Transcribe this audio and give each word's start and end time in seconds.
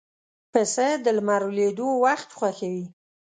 پسه 0.51 0.87
د 1.03 1.05
لمر 1.17 1.41
لوېدو 1.55 1.89
وخت 2.05 2.29
خوښوي. 2.37 2.85